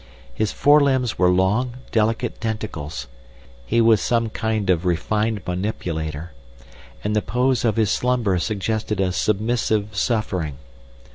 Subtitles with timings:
[0.33, 7.63] His fore limbs were long, delicate tentacles—he was some kind of refined manipulator—and the pose
[7.63, 10.57] of his slumber suggested a submissive suffering.